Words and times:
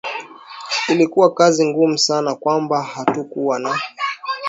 ilikuwa 0.87 1.33
kazi 1.33 1.65
ngumu 1.67 1.97
sana 1.97 2.35
kwamba 2.35 2.83
hatukuwa 2.83 3.59
na 3.59 3.79